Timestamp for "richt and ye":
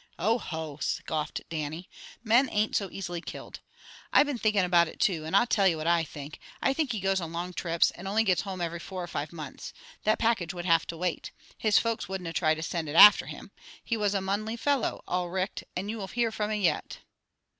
15.29-15.95